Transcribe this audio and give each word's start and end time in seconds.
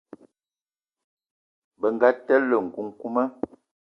Bënga 1.79 2.09
telé 2.25 2.57
nkukuma. 2.65 3.23